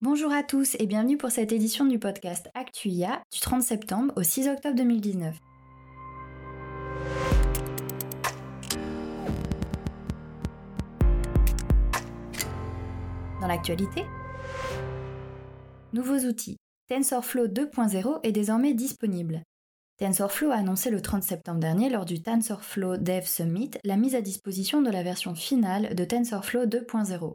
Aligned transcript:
Bonjour 0.00 0.30
à 0.30 0.44
tous 0.44 0.76
et 0.78 0.86
bienvenue 0.86 1.18
pour 1.18 1.32
cette 1.32 1.50
édition 1.50 1.84
du 1.84 1.98
podcast 1.98 2.48
ActuIA 2.54 3.20
du 3.32 3.40
30 3.40 3.64
septembre 3.64 4.14
au 4.14 4.22
6 4.22 4.46
octobre 4.46 4.76
2019. 4.76 5.36
Dans 13.40 13.48
l'actualité, 13.48 14.04
nouveaux 15.92 16.28
outils. 16.28 16.58
TensorFlow 16.88 17.48
2.0 17.48 18.20
est 18.22 18.30
désormais 18.30 18.74
disponible. 18.74 19.42
TensorFlow 19.98 20.52
a 20.52 20.58
annoncé 20.58 20.90
le 20.90 21.02
30 21.02 21.24
septembre 21.24 21.58
dernier 21.58 21.90
lors 21.90 22.04
du 22.04 22.22
TensorFlow 22.22 22.98
Dev 22.98 23.24
Summit 23.24 23.72
la 23.82 23.96
mise 23.96 24.14
à 24.14 24.20
disposition 24.20 24.80
de 24.80 24.92
la 24.92 25.02
version 25.02 25.34
finale 25.34 25.96
de 25.96 26.04
TensorFlow 26.04 26.66
2.0. 26.66 27.34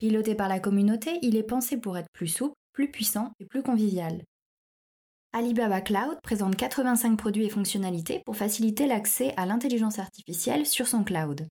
Piloté 0.00 0.34
par 0.34 0.48
la 0.48 0.60
communauté, 0.60 1.18
il 1.20 1.36
est 1.36 1.42
pensé 1.42 1.76
pour 1.76 1.98
être 1.98 2.08
plus 2.14 2.26
souple, 2.26 2.56
plus 2.72 2.90
puissant 2.90 3.32
et 3.38 3.44
plus 3.44 3.62
convivial. 3.62 4.24
Alibaba 5.34 5.82
Cloud 5.82 6.18
présente 6.22 6.56
85 6.56 7.18
produits 7.18 7.44
et 7.44 7.50
fonctionnalités 7.50 8.22
pour 8.24 8.34
faciliter 8.34 8.86
l'accès 8.86 9.34
à 9.36 9.44
l'intelligence 9.44 9.98
artificielle 9.98 10.64
sur 10.64 10.88
son 10.88 11.04
cloud. 11.04 11.46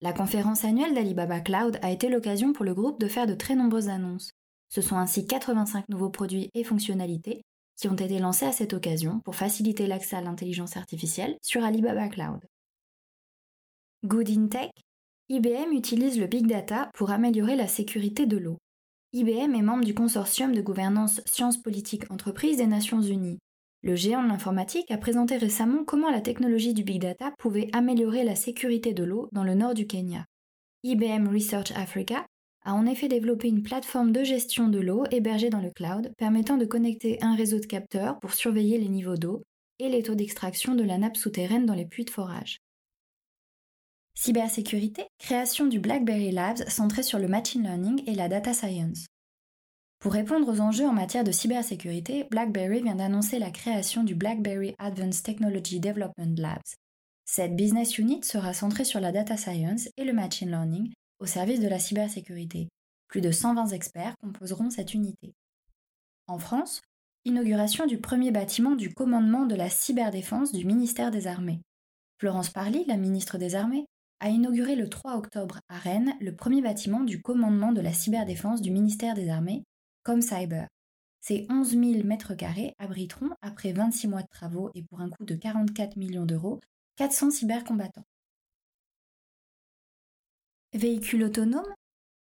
La 0.00 0.12
conférence 0.12 0.64
annuelle 0.64 0.92
d'Alibaba 0.92 1.40
Cloud 1.40 1.78
a 1.80 1.92
été 1.92 2.08
l'occasion 2.08 2.52
pour 2.52 2.64
le 2.64 2.74
groupe 2.74 2.98
de 3.00 3.06
faire 3.06 3.28
de 3.28 3.34
très 3.34 3.54
nombreuses 3.54 3.88
annonces. 3.88 4.32
Ce 4.70 4.80
sont 4.80 4.96
ainsi 4.96 5.24
85 5.24 5.88
nouveaux 5.88 6.10
produits 6.10 6.50
et 6.54 6.64
fonctionnalités 6.64 7.42
qui 7.76 7.86
ont 7.86 7.94
été 7.94 8.18
lancés 8.18 8.46
à 8.46 8.52
cette 8.52 8.74
occasion 8.74 9.20
pour 9.20 9.36
faciliter 9.36 9.86
l'accès 9.86 10.16
à 10.16 10.20
l'intelligence 10.20 10.76
artificielle 10.76 11.38
sur 11.42 11.62
Alibaba 11.62 12.08
Cloud. 12.08 12.44
Good 14.04 14.30
in 14.30 14.48
Tech 14.48 14.70
IBM 15.30 15.74
utilise 15.74 16.18
le 16.18 16.26
big 16.26 16.46
data 16.46 16.88
pour 16.94 17.10
améliorer 17.10 17.54
la 17.54 17.66
sécurité 17.66 18.24
de 18.24 18.38
l'eau. 18.38 18.56
IBM 19.12 19.54
est 19.54 19.62
membre 19.62 19.84
du 19.84 19.92
consortium 19.92 20.54
de 20.54 20.62
gouvernance 20.62 21.20
sciences 21.26 21.60
politiques 21.60 22.10
entreprises 22.10 22.56
des 22.56 22.66
Nations 22.66 23.02
Unies. 23.02 23.38
Le 23.82 23.94
géant 23.94 24.22
de 24.22 24.28
l'informatique 24.28 24.90
a 24.90 24.96
présenté 24.96 25.36
récemment 25.36 25.84
comment 25.84 26.10
la 26.10 26.22
technologie 26.22 26.72
du 26.72 26.82
big 26.82 27.02
data 27.02 27.34
pouvait 27.38 27.68
améliorer 27.74 28.24
la 28.24 28.36
sécurité 28.36 28.94
de 28.94 29.04
l'eau 29.04 29.28
dans 29.32 29.44
le 29.44 29.54
nord 29.54 29.74
du 29.74 29.86
Kenya. 29.86 30.24
IBM 30.82 31.28
Research 31.28 31.72
Africa 31.72 32.24
a 32.64 32.72
en 32.72 32.86
effet 32.86 33.08
développé 33.08 33.48
une 33.48 33.62
plateforme 33.62 34.12
de 34.12 34.24
gestion 34.24 34.68
de 34.68 34.80
l'eau 34.80 35.04
hébergée 35.10 35.50
dans 35.50 35.60
le 35.60 35.70
cloud 35.70 36.10
permettant 36.16 36.56
de 36.56 36.64
connecter 36.64 37.22
un 37.22 37.36
réseau 37.36 37.60
de 37.60 37.66
capteurs 37.66 38.18
pour 38.20 38.32
surveiller 38.32 38.78
les 38.78 38.88
niveaux 38.88 39.18
d'eau 39.18 39.42
et 39.78 39.90
les 39.90 40.02
taux 40.02 40.14
d'extraction 40.14 40.74
de 40.74 40.84
la 40.84 40.96
nappe 40.96 41.18
souterraine 41.18 41.66
dans 41.66 41.74
les 41.74 41.86
puits 41.86 42.06
de 42.06 42.10
forage. 42.10 42.60
Cybersécurité, 44.20 45.06
création 45.20 45.66
du 45.66 45.78
BlackBerry 45.78 46.32
Labs 46.32 46.68
centré 46.68 47.04
sur 47.04 47.20
le 47.20 47.28
machine 47.28 47.62
learning 47.62 48.02
et 48.08 48.16
la 48.16 48.28
data 48.28 48.52
science. 48.52 49.06
Pour 50.00 50.12
répondre 50.12 50.52
aux 50.52 50.60
enjeux 50.60 50.88
en 50.88 50.92
matière 50.92 51.22
de 51.22 51.30
cybersécurité, 51.30 52.24
BlackBerry 52.24 52.82
vient 52.82 52.96
d'annoncer 52.96 53.38
la 53.38 53.52
création 53.52 54.02
du 54.02 54.16
BlackBerry 54.16 54.74
Advanced 54.80 55.22
Technology 55.22 55.78
Development 55.78 56.36
Labs. 56.36 56.74
Cette 57.26 57.54
business 57.54 57.96
unit 57.96 58.24
sera 58.24 58.54
centrée 58.54 58.84
sur 58.84 58.98
la 58.98 59.12
data 59.12 59.36
science 59.36 59.88
et 59.96 60.04
le 60.04 60.12
machine 60.12 60.50
learning 60.50 60.92
au 61.20 61.26
service 61.26 61.60
de 61.60 61.68
la 61.68 61.78
cybersécurité. 61.78 62.68
Plus 63.06 63.20
de 63.20 63.30
120 63.30 63.68
experts 63.68 64.16
composeront 64.20 64.70
cette 64.70 64.94
unité. 64.94 65.32
En 66.26 66.40
France, 66.40 66.82
inauguration 67.24 67.86
du 67.86 67.98
premier 67.98 68.32
bâtiment 68.32 68.74
du 68.74 68.92
commandement 68.92 69.46
de 69.46 69.54
la 69.54 69.70
cyberdéfense 69.70 70.50
du 70.50 70.66
ministère 70.66 71.12
des 71.12 71.28
Armées. 71.28 71.60
Florence 72.18 72.50
Parly, 72.50 72.84
la 72.86 72.96
ministre 72.96 73.38
des 73.38 73.54
Armées, 73.54 73.86
a 74.20 74.28
inauguré 74.28 74.74
le 74.74 74.88
3 74.88 75.16
octobre 75.16 75.60
à 75.68 75.78
Rennes 75.78 76.14
le 76.20 76.34
premier 76.34 76.62
bâtiment 76.62 77.00
du 77.00 77.22
commandement 77.22 77.72
de 77.72 77.80
la 77.80 77.92
cyberdéfense 77.92 78.60
du 78.60 78.70
ministère 78.70 79.14
des 79.14 79.28
Armées, 79.28 79.64
comme 80.02 80.22
Cyber. 80.22 80.68
Ces 81.20 81.46
11 81.50 81.70
000 81.70 81.82
mètres 82.04 82.34
carrés 82.34 82.74
abriteront, 82.78 83.30
après 83.42 83.72
26 83.72 84.08
mois 84.08 84.22
de 84.22 84.28
travaux 84.28 84.70
et 84.74 84.82
pour 84.82 85.00
un 85.00 85.10
coût 85.10 85.24
de 85.24 85.34
44 85.34 85.96
millions 85.96 86.24
d'euros, 86.24 86.60
400 86.96 87.30
cybercombattants. 87.30 88.06
Véhicule 90.74 91.24
autonome? 91.24 91.74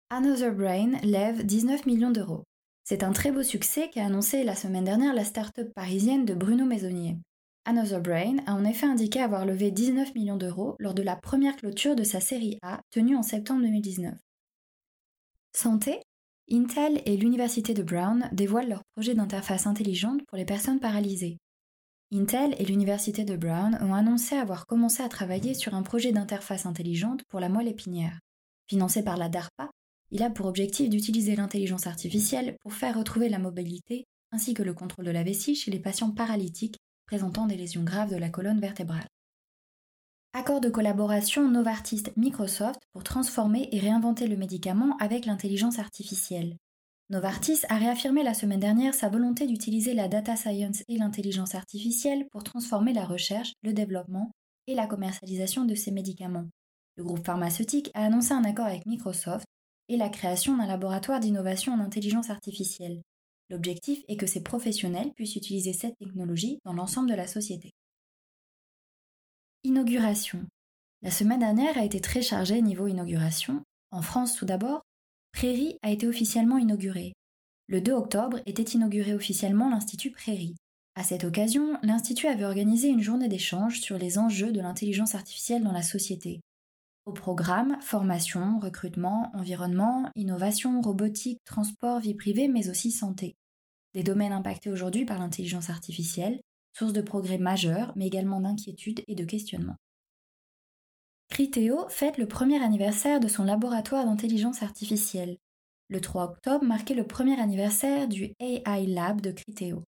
Another 0.09 0.53
Brain 0.53 0.99
lève 1.03 1.45
19 1.45 1.85
millions 1.85 2.11
d'euros. 2.11 2.43
C'est 2.83 3.03
un 3.03 3.13
très 3.13 3.31
beau 3.31 3.43
succès 3.43 3.89
qu'a 3.89 4.05
annoncé 4.05 4.43
la 4.43 4.55
semaine 4.55 4.83
dernière 4.83 5.13
la 5.13 5.23
start-up 5.23 5.73
parisienne 5.73 6.25
de 6.25 6.33
Bruno 6.33 6.65
Maisonnier. 6.65 7.17
Another 7.65 8.01
Brain 8.01 8.39
a 8.45 8.55
en 8.55 8.65
effet 8.65 8.85
indiqué 8.85 9.21
avoir 9.21 9.45
levé 9.45 9.71
19 9.71 10.15
millions 10.15 10.35
d'euros 10.35 10.75
lors 10.79 10.93
de 10.93 11.01
la 11.01 11.15
première 11.15 11.55
clôture 11.55 11.95
de 11.95 12.03
sa 12.03 12.19
série 12.19 12.57
A 12.61 12.81
tenue 12.91 13.15
en 13.15 13.23
septembre 13.23 13.61
2019. 13.61 14.15
Santé? 15.55 16.01
Intel 16.51 17.01
et 17.05 17.15
l'Université 17.15 17.73
de 17.73 17.81
Brown 17.81 18.27
dévoilent 18.33 18.67
leur 18.67 18.83
projet 18.93 19.15
d'interface 19.15 19.65
intelligente 19.65 20.21
pour 20.27 20.37
les 20.37 20.43
personnes 20.43 20.81
paralysées. 20.81 21.37
Intel 22.13 22.53
et 22.59 22.65
l'Université 22.65 23.23
de 23.23 23.37
Brown 23.37 23.77
ont 23.79 23.93
annoncé 23.93 24.35
avoir 24.35 24.65
commencé 24.65 25.01
à 25.01 25.07
travailler 25.07 25.53
sur 25.53 25.73
un 25.73 25.83
projet 25.83 26.11
d'interface 26.11 26.65
intelligente 26.65 27.23
pour 27.29 27.39
la 27.39 27.47
moelle 27.47 27.69
épinière. 27.69 28.19
Financé 28.69 29.03
par 29.03 29.15
la 29.15 29.29
DARPA, 29.29 29.71
il 30.11 30.21
a 30.21 30.29
pour 30.29 30.47
objectif 30.47 30.89
d'utiliser 30.89 31.37
l'intelligence 31.37 31.87
artificielle 31.87 32.57
pour 32.59 32.73
faire 32.73 32.97
retrouver 32.97 33.29
la 33.29 33.39
mobilité 33.39 34.03
ainsi 34.33 34.53
que 34.53 34.63
le 34.63 34.73
contrôle 34.73 35.05
de 35.05 35.11
la 35.11 35.23
vessie 35.23 35.55
chez 35.55 35.71
les 35.71 35.79
patients 35.79 36.11
paralytiques 36.11 36.77
présentant 37.05 37.45
des 37.45 37.55
lésions 37.55 37.83
graves 37.83 38.11
de 38.11 38.17
la 38.17 38.29
colonne 38.29 38.59
vertébrale. 38.59 39.07
Accord 40.33 40.61
de 40.61 40.69
collaboration 40.69 41.47
Novartis-Microsoft 41.47 42.79
pour 42.91 43.03
transformer 43.03 43.69
et 43.71 43.79
réinventer 43.79 44.27
le 44.27 44.35
médicament 44.35 44.97
avec 44.97 45.25
l'intelligence 45.25 45.77
artificielle. 45.77 46.57
Novartis 47.09 47.59
a 47.69 47.77
réaffirmé 47.77 48.23
la 48.23 48.33
semaine 48.33 48.59
dernière 48.59 48.95
sa 48.95 49.09
volonté 49.09 49.45
d'utiliser 49.45 49.93
la 49.93 50.07
data 50.07 50.35
science 50.35 50.83
et 50.87 50.97
l'intelligence 50.97 51.53
artificielle 51.53 52.25
pour 52.31 52.43
transformer 52.43 52.93
la 52.93 53.05
recherche, 53.05 53.53
le 53.61 53.73
développement 53.73 54.31
et 54.65 54.73
la 54.73 54.87
commercialisation 54.87 55.65
de 55.65 55.75
ces 55.75 55.91
médicaments. 55.91 56.47
Le 56.95 57.03
groupe 57.03 57.25
pharmaceutique 57.25 57.91
a 57.93 58.05
annoncé 58.05 58.33
un 58.33 58.43
accord 58.43 58.65
avec 58.65 58.85
Microsoft 58.85 59.45
et 59.89 59.97
la 59.97 60.09
création 60.09 60.57
d'un 60.57 60.65
laboratoire 60.65 61.19
d'innovation 61.19 61.73
en 61.73 61.79
intelligence 61.79 62.29
artificielle. 62.29 63.01
L'objectif 63.49 64.03
est 64.07 64.17
que 64.17 64.25
ces 64.25 64.41
professionnels 64.41 65.13
puissent 65.13 65.35
utiliser 65.35 65.73
cette 65.73 65.97
technologie 65.97 66.59
dans 66.65 66.73
l'ensemble 66.73 67.09
de 67.09 67.15
la 67.15 67.27
société. 67.27 67.71
Inauguration. 69.63 70.45
La 71.01 71.11
semaine 71.11 71.39
dernière 71.39 71.77
a 71.77 71.85
été 71.85 71.99
très 71.99 72.21
chargée 72.21 72.61
niveau 72.61 72.87
inauguration. 72.87 73.63
En 73.91 74.01
France 74.01 74.35
tout 74.35 74.45
d'abord, 74.45 74.81
Prairie 75.33 75.77
a 75.81 75.91
été 75.91 76.07
officiellement 76.07 76.57
inauguré. 76.57 77.13
Le 77.67 77.81
2 77.81 77.91
octobre 77.93 78.39
était 78.45 78.61
inauguré 78.63 79.13
officiellement 79.13 79.69
l'Institut 79.69 80.11
Prairie. 80.11 80.55
À 80.95 81.03
cette 81.03 81.23
occasion, 81.23 81.79
l'Institut 81.81 82.27
avait 82.27 82.45
organisé 82.45 82.87
une 82.87 83.01
journée 83.01 83.27
d'échange 83.27 83.81
sur 83.81 83.97
les 83.97 84.19
enjeux 84.19 84.51
de 84.51 84.61
l'intelligence 84.61 85.15
artificielle 85.15 85.63
dans 85.63 85.71
la 85.71 85.81
société. 85.81 86.39
Au 87.05 87.11
programme, 87.11 87.77
formation, 87.81 88.59
recrutement, 88.59 89.29
environnement, 89.33 90.09
innovation, 90.15 90.79
robotique, 90.79 91.43
transport, 91.43 91.99
vie 91.99 92.15
privée, 92.15 92.47
mais 92.47 92.69
aussi 92.69 92.91
santé. 92.91 93.35
Des 93.93 94.03
domaines 94.03 94.31
impactés 94.31 94.69
aujourd'hui 94.69 95.05
par 95.05 95.19
l'intelligence 95.19 95.69
artificielle, 95.69 96.39
source 96.71 96.93
de 96.93 97.01
progrès 97.01 97.37
majeurs, 97.37 97.91
mais 97.97 98.07
également 98.07 98.39
d'inquiétudes 98.39 99.03
et 99.07 99.15
de 99.15 99.25
questionnements. 99.25 99.75
Criteo 101.29 101.89
fête 101.89 102.17
le 102.17 102.27
premier 102.27 102.63
anniversaire 102.63 103.19
de 103.19 103.27
son 103.27 103.43
laboratoire 103.43 104.05
d'intelligence 104.05 104.63
artificielle. 104.63 105.37
Le 105.89 105.99
3 105.99 106.23
octobre 106.23 106.63
marquait 106.63 106.93
le 106.93 107.05
premier 107.05 107.39
anniversaire 107.39 108.07
du 108.07 108.33
AI 108.39 108.85
Lab 108.87 109.19
de 109.19 109.31
Criteo. 109.31 109.83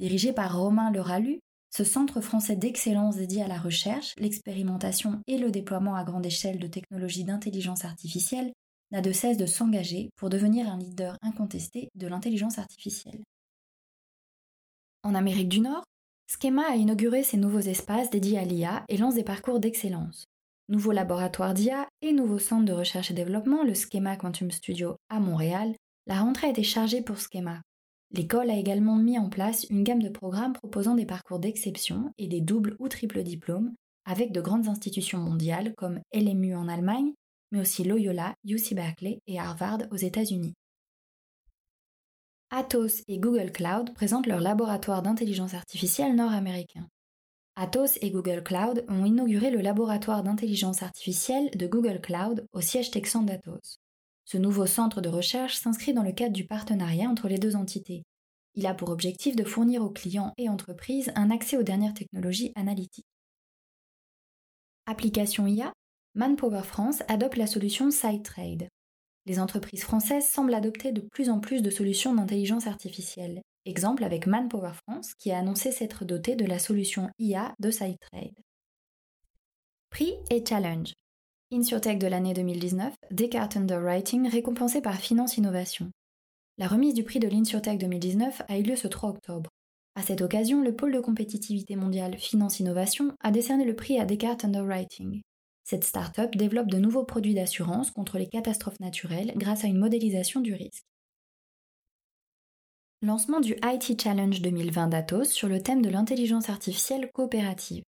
Dirigé 0.00 0.32
par 0.32 0.58
Romain 0.58 0.90
Leralu, 0.90 1.40
ce 1.78 1.84
centre 1.84 2.20
français 2.20 2.56
d'excellence 2.56 3.14
dédié 3.14 3.44
à 3.44 3.46
la 3.46 3.56
recherche, 3.56 4.12
l'expérimentation 4.18 5.22
et 5.28 5.38
le 5.38 5.52
déploiement 5.52 5.94
à 5.94 6.02
grande 6.02 6.26
échelle 6.26 6.58
de 6.58 6.66
technologies 6.66 7.22
d'intelligence 7.22 7.84
artificielle 7.84 8.52
n'a 8.90 9.00
de 9.00 9.12
cesse 9.12 9.36
de 9.36 9.46
s'engager 9.46 10.10
pour 10.16 10.28
devenir 10.28 10.68
un 10.68 10.76
leader 10.76 11.16
incontesté 11.22 11.88
de 11.94 12.08
l'intelligence 12.08 12.58
artificielle. 12.58 13.22
En 15.04 15.14
Amérique 15.14 15.50
du 15.50 15.60
Nord, 15.60 15.84
Schema 16.26 16.64
a 16.68 16.74
inauguré 16.74 17.22
ses 17.22 17.36
nouveaux 17.36 17.60
espaces 17.60 18.10
dédiés 18.10 18.40
à 18.40 18.44
l'IA 18.44 18.84
et 18.88 18.96
lance 18.96 19.14
des 19.14 19.22
parcours 19.22 19.60
d'excellence 19.60 20.24
nouveau 20.68 20.90
laboratoire 20.90 21.54
d'IA 21.54 21.88
et 22.02 22.12
nouveau 22.12 22.40
centre 22.40 22.64
de 22.64 22.72
recherche 22.72 23.12
et 23.12 23.14
développement, 23.14 23.62
le 23.62 23.72
Schema 23.72 24.16
Quantum 24.16 24.50
Studio 24.50 24.96
à 25.08 25.20
Montréal, 25.20 25.74
la 26.08 26.20
rentrée 26.20 26.48
a 26.48 26.50
été 26.50 26.64
chargée 26.64 27.02
pour 27.02 27.18
Schema. 27.18 27.62
L'école 28.10 28.50
a 28.50 28.56
également 28.56 28.96
mis 28.96 29.18
en 29.18 29.28
place 29.28 29.66
une 29.68 29.84
gamme 29.84 30.02
de 30.02 30.08
programmes 30.08 30.54
proposant 30.54 30.94
des 30.94 31.04
parcours 31.04 31.38
d'exception 31.38 32.12
et 32.16 32.26
des 32.26 32.40
doubles 32.40 32.76
ou 32.78 32.88
triples 32.88 33.22
diplômes 33.22 33.74
avec 34.06 34.32
de 34.32 34.40
grandes 34.40 34.68
institutions 34.68 35.18
mondiales 35.18 35.74
comme 35.76 36.00
LMU 36.14 36.54
en 36.54 36.68
Allemagne, 36.68 37.12
mais 37.52 37.60
aussi 37.60 37.84
Loyola, 37.84 38.34
UC 38.46 38.74
Berkeley 38.74 39.20
et 39.26 39.38
Harvard 39.38 39.80
aux 39.90 39.96
États-Unis. 39.96 40.54
Atos 42.50 43.02
et 43.08 43.18
Google 43.18 43.52
Cloud 43.52 43.92
présentent 43.92 44.26
leur 44.26 44.40
laboratoire 44.40 45.02
d'intelligence 45.02 45.52
artificielle 45.52 46.16
nord-américain. 46.16 46.88
Atos 47.56 47.98
et 48.00 48.10
Google 48.10 48.42
Cloud 48.42 48.86
ont 48.88 49.04
inauguré 49.04 49.50
le 49.50 49.60
laboratoire 49.60 50.22
d'intelligence 50.22 50.82
artificielle 50.82 51.50
de 51.50 51.66
Google 51.66 52.00
Cloud 52.00 52.46
au 52.52 52.62
siège 52.62 52.90
texan 52.90 53.22
d'Atos. 53.24 53.78
Ce 54.30 54.36
nouveau 54.36 54.66
centre 54.66 55.00
de 55.00 55.08
recherche 55.08 55.56
s'inscrit 55.56 55.94
dans 55.94 56.02
le 56.02 56.12
cadre 56.12 56.34
du 56.34 56.46
partenariat 56.46 57.08
entre 57.08 57.28
les 57.28 57.38
deux 57.38 57.56
entités. 57.56 58.02
Il 58.56 58.66
a 58.66 58.74
pour 58.74 58.90
objectif 58.90 59.34
de 59.34 59.42
fournir 59.42 59.82
aux 59.82 59.88
clients 59.88 60.34
et 60.36 60.50
entreprises 60.50 61.10
un 61.14 61.30
accès 61.30 61.56
aux 61.56 61.62
dernières 61.62 61.94
technologies 61.94 62.52
analytiques. 62.54 63.06
Application 64.84 65.46
IA, 65.46 65.72
Manpower 66.14 66.62
France 66.62 67.02
adopte 67.08 67.38
la 67.38 67.46
solution 67.46 67.90
SideTrade. 67.90 68.68
Les 69.24 69.40
entreprises 69.40 69.82
françaises 69.82 70.28
semblent 70.28 70.52
adopter 70.52 70.92
de 70.92 71.00
plus 71.00 71.30
en 71.30 71.40
plus 71.40 71.62
de 71.62 71.70
solutions 71.70 72.14
d'intelligence 72.14 72.66
artificielle. 72.66 73.40
Exemple 73.64 74.04
avec 74.04 74.26
Manpower 74.26 74.74
France 74.86 75.14
qui 75.14 75.32
a 75.32 75.38
annoncé 75.38 75.72
s'être 75.72 76.04
doté 76.04 76.36
de 76.36 76.44
la 76.44 76.58
solution 76.58 77.08
IA 77.18 77.54
de 77.60 77.70
SideTrade. 77.70 78.36
Prix 79.88 80.12
et 80.30 80.44
challenge. 80.46 80.92
InsurTech 81.50 81.98
de 81.98 82.06
l'année 82.06 82.34
2019, 82.34 82.92
Descartes 83.10 83.56
Underwriting 83.56 84.28
récompensé 84.28 84.82
par 84.82 84.96
Finance 84.96 85.38
Innovation. 85.38 85.90
La 86.58 86.68
remise 86.68 86.92
du 86.92 87.04
prix 87.04 87.20
de 87.20 87.28
l'InsurTech 87.28 87.78
2019 87.78 88.42
a 88.48 88.58
eu 88.58 88.62
lieu 88.62 88.76
ce 88.76 88.86
3 88.86 89.08
octobre. 89.08 89.48
À 89.94 90.02
cette 90.02 90.20
occasion, 90.20 90.60
le 90.60 90.76
pôle 90.76 90.92
de 90.92 91.00
compétitivité 91.00 91.74
mondiale 91.74 92.18
Finance 92.18 92.60
Innovation 92.60 93.14
a 93.20 93.30
décerné 93.30 93.64
le 93.64 93.74
prix 93.74 93.98
à 93.98 94.04
Descartes 94.04 94.44
Underwriting. 94.44 95.22
Cette 95.64 95.84
start-up 95.84 96.36
développe 96.36 96.68
de 96.68 96.76
nouveaux 96.76 97.04
produits 97.04 97.34
d'assurance 97.34 97.90
contre 97.92 98.18
les 98.18 98.28
catastrophes 98.28 98.80
naturelles 98.80 99.32
grâce 99.36 99.64
à 99.64 99.68
une 99.68 99.78
modélisation 99.78 100.40
du 100.40 100.52
risque. 100.52 100.84
Lancement 103.00 103.40
du 103.40 103.56
IT 103.64 103.98
Challenge 103.98 104.42
2020 104.42 104.88
d'Atos 104.88 105.30
sur 105.30 105.48
le 105.48 105.62
thème 105.62 105.80
de 105.80 105.88
l'intelligence 105.88 106.50
artificielle 106.50 107.10
coopérative. 107.14 107.84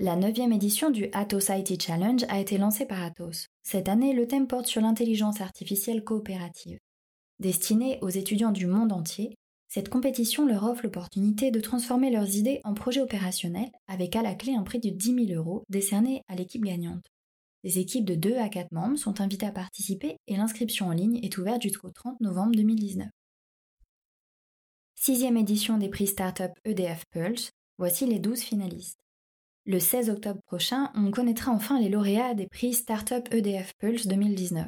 La 0.00 0.14
neuvième 0.14 0.52
édition 0.52 0.90
du 0.92 1.08
Atos 1.12 1.48
IT 1.48 1.82
Challenge 1.82 2.22
a 2.28 2.38
été 2.38 2.56
lancée 2.56 2.86
par 2.86 3.02
Atos. 3.02 3.48
Cette 3.64 3.88
année, 3.88 4.12
le 4.12 4.28
thème 4.28 4.46
porte 4.46 4.68
sur 4.68 4.80
l'intelligence 4.80 5.40
artificielle 5.40 6.04
coopérative. 6.04 6.78
Destinée 7.40 7.98
aux 8.00 8.08
étudiants 8.08 8.52
du 8.52 8.68
monde 8.68 8.92
entier, 8.92 9.34
cette 9.66 9.88
compétition 9.88 10.46
leur 10.46 10.62
offre 10.62 10.84
l'opportunité 10.84 11.50
de 11.50 11.58
transformer 11.58 12.12
leurs 12.12 12.36
idées 12.36 12.60
en 12.62 12.74
projets 12.74 13.00
opérationnels 13.00 13.72
avec 13.88 14.14
à 14.14 14.22
la 14.22 14.36
clé 14.36 14.54
un 14.54 14.62
prix 14.62 14.78
de 14.78 14.90
10 14.90 15.26
000 15.26 15.36
euros 15.36 15.64
décerné 15.68 16.22
à 16.28 16.36
l'équipe 16.36 16.64
gagnante. 16.64 17.04
Des 17.64 17.80
équipes 17.80 18.04
de 18.04 18.14
2 18.14 18.36
à 18.36 18.48
4 18.48 18.70
membres 18.70 18.98
sont 18.98 19.20
invitées 19.20 19.46
à 19.46 19.52
participer 19.52 20.16
et 20.28 20.36
l'inscription 20.36 20.86
en 20.86 20.92
ligne 20.92 21.18
est 21.24 21.38
ouverte 21.38 21.62
jusqu'au 21.62 21.90
30 21.90 22.20
novembre 22.20 22.54
2019. 22.54 23.08
Sixième 24.94 25.36
édition 25.36 25.76
des 25.76 25.88
prix 25.88 26.06
Startup 26.06 26.52
EDF 26.64 27.02
Pulse, 27.10 27.50
voici 27.78 28.06
les 28.06 28.20
12 28.20 28.38
finalistes. 28.38 29.00
Le 29.68 29.80
16 29.80 30.08
octobre 30.08 30.40
prochain, 30.46 30.90
on 30.94 31.10
connaîtra 31.10 31.52
enfin 31.52 31.78
les 31.78 31.90
lauréats 31.90 32.32
des 32.32 32.46
prix 32.46 32.72
Startup 32.72 33.22
EDF 33.30 33.74
Pulse 33.78 34.06
2019. 34.06 34.66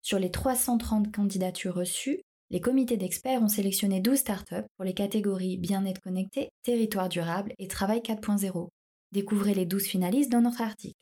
Sur 0.00 0.20
les 0.20 0.30
330 0.30 1.12
candidatures 1.12 1.74
reçues, 1.74 2.22
les 2.50 2.60
comités 2.60 2.96
d'experts 2.96 3.42
ont 3.42 3.48
sélectionné 3.48 3.98
12 3.98 4.16
startups 4.16 4.68
pour 4.76 4.84
les 4.84 4.94
catégories 4.94 5.56
bien-être 5.56 6.00
connecté, 6.00 6.50
territoire 6.62 7.08
durable 7.08 7.52
et 7.58 7.66
travail 7.66 7.98
4.0. 7.98 8.68
Découvrez 9.10 9.54
les 9.54 9.66
12 9.66 9.82
finalistes 9.82 10.30
dans 10.30 10.42
notre 10.42 10.62
article. 10.62 10.94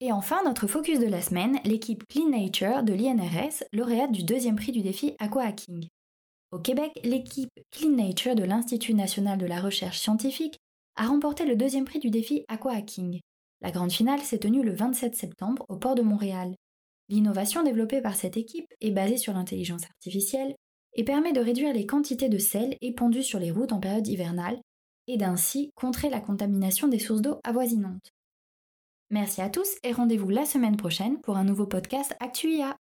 Et 0.00 0.12
enfin, 0.12 0.42
notre 0.44 0.66
focus 0.66 0.98
de 0.98 1.06
la 1.06 1.22
semaine, 1.22 1.60
l'équipe 1.64 2.06
Clean 2.08 2.28
Nature 2.28 2.82
de 2.82 2.92
l'INRS, 2.92 3.64
lauréate 3.72 4.12
du 4.12 4.22
deuxième 4.22 4.56
prix 4.56 4.72
du 4.72 4.82
défi 4.82 5.14
Aqua 5.18 5.44
Hacking. 5.44 5.88
Au 6.50 6.58
Québec, 6.58 6.90
l'équipe 7.04 7.48
Clean 7.70 7.96
Nature 7.96 8.34
de 8.34 8.44
l'Institut 8.44 8.92
national 8.92 9.38
de 9.38 9.46
la 9.46 9.62
recherche 9.62 9.98
scientifique 9.98 10.58
a 10.96 11.06
remporté 11.06 11.44
le 11.44 11.56
deuxième 11.56 11.84
prix 11.84 11.98
du 11.98 12.10
défi 12.10 12.44
Aqua 12.48 12.72
Hacking. 12.72 13.20
La 13.60 13.70
grande 13.70 13.92
finale 13.92 14.20
s'est 14.20 14.38
tenue 14.38 14.62
le 14.62 14.74
27 14.74 15.14
septembre 15.14 15.64
au 15.68 15.76
port 15.76 15.94
de 15.94 16.02
Montréal. 16.02 16.54
L'innovation 17.08 17.62
développée 17.62 18.00
par 18.00 18.14
cette 18.14 18.36
équipe 18.36 18.72
est 18.80 18.90
basée 18.90 19.16
sur 19.16 19.32
l'intelligence 19.32 19.84
artificielle 19.84 20.54
et 20.94 21.04
permet 21.04 21.32
de 21.32 21.40
réduire 21.40 21.72
les 21.72 21.86
quantités 21.86 22.28
de 22.28 22.38
sel 22.38 22.76
épandues 22.80 23.22
sur 23.22 23.38
les 23.38 23.50
routes 23.50 23.72
en 23.72 23.80
période 23.80 24.06
hivernale 24.06 24.60
et 25.06 25.16
d'ainsi 25.16 25.72
contrer 25.74 26.08
la 26.08 26.20
contamination 26.20 26.88
des 26.88 26.98
sources 26.98 27.22
d'eau 27.22 27.40
avoisinantes. 27.44 28.12
Merci 29.10 29.40
à 29.42 29.50
tous 29.50 29.68
et 29.82 29.92
rendez-vous 29.92 30.30
la 30.30 30.46
semaine 30.46 30.76
prochaine 30.76 31.20
pour 31.20 31.36
un 31.36 31.44
nouveau 31.44 31.66
podcast 31.66 32.14
ActuIA. 32.20 32.76